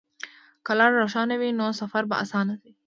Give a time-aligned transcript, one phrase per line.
[0.65, 2.71] که لار روښانه وي، نو سفر به اسانه شي.